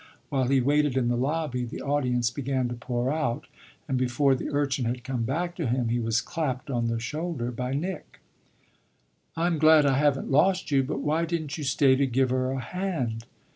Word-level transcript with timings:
While 0.29 0.45
he 0.47 0.61
waited 0.61 0.97
in 0.97 1.09
the 1.09 1.15
lobby 1.15 1.63
the 1.63 1.83
audience 1.83 2.31
began 2.31 2.67
to 2.69 2.73
pour 2.73 3.11
out, 3.13 3.45
and 3.87 3.99
before 3.99 4.33
the 4.33 4.49
urchin 4.49 4.85
had 4.85 5.03
come 5.03 5.21
back 5.25 5.53
to 5.57 5.67
him 5.67 5.89
he 5.89 5.99
was 5.99 6.21
clapped 6.21 6.71
on 6.71 6.87
the 6.87 6.99
shoulder 6.99 7.51
by 7.51 7.75
Nick. 7.75 8.19
"I'm 9.37 9.59
glad 9.59 9.85
I 9.85 9.99
haven't 9.99 10.31
lost 10.31 10.71
you, 10.71 10.81
but 10.81 11.01
why 11.01 11.25
didn't 11.25 11.55
you 11.59 11.63
stay 11.63 11.95
to 11.97 12.07
give 12.07 12.31
her 12.31 12.49
a 12.49 12.59
hand?" 12.59 13.27